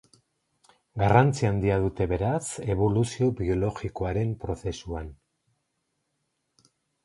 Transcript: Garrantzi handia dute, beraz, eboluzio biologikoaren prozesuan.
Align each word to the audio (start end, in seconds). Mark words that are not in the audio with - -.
Garrantzi 1.01 1.47
handia 1.49 1.77
dute, 1.83 2.07
beraz, 2.15 2.41
eboluzio 2.77 3.29
biologikoaren 3.43 4.35
prozesuan. 4.47 5.15